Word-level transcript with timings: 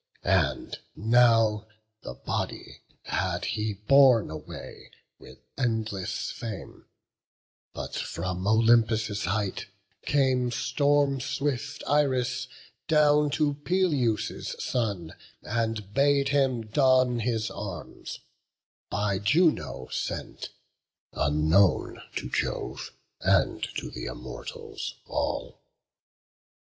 And 0.23 0.79
now 0.95 1.67
the 2.01 2.15
body 2.15 2.81
had 3.03 3.45
he 3.45 3.73
borne 3.75 4.31
away, 4.31 4.89
With 5.19 5.37
endless 5.59 6.31
fame; 6.31 6.87
but 7.71 7.93
from 7.93 8.47
Olympus' 8.47 9.25
height 9.25 9.67
Came 10.07 10.49
storm 10.49 11.19
swift 11.21 11.83
Iris 11.85 12.47
down 12.87 13.29
to 13.37 13.53
Peleus' 13.63 14.55
son, 14.57 15.13
And 15.43 15.93
bade 15.93 16.29
him 16.29 16.65
don 16.65 17.19
his 17.19 17.51
arms; 17.51 18.21
by 18.89 19.19
Juno 19.19 19.87
sent, 19.91 20.49
Unknown 21.13 22.01
to 22.15 22.27
Jove, 22.27 22.91
and 23.19 23.61
to 23.75 23.91
th' 23.91 23.97
Immortals 23.97 24.95
all. 25.05 25.61